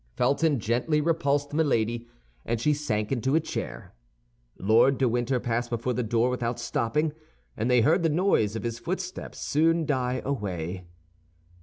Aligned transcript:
Felton 0.15 0.59
gently 0.59 0.99
repulsed 0.99 1.53
Milady, 1.53 2.07
and 2.43 2.59
she 2.59 2.73
sank 2.73 3.11
into 3.11 3.35
a 3.35 3.39
chair. 3.39 3.93
Lord 4.57 4.97
de 4.97 5.07
Winter 5.07 5.39
passed 5.39 5.69
before 5.69 5.93
the 5.93 6.01
door 6.01 6.31
without 6.31 6.59
stopping, 6.59 7.13
and 7.55 7.69
they 7.69 7.81
heard 7.81 8.01
the 8.01 8.09
noise 8.09 8.55
of 8.55 8.63
his 8.63 8.79
footsteps 8.79 9.37
soon 9.39 9.85
die 9.85 10.23
away. 10.25 10.87